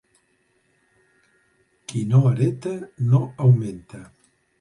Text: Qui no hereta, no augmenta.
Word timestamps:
Qui 1.91 2.01
no 2.13 2.21
hereta, 2.29 2.73
no 3.13 3.21
augmenta. 3.49 4.03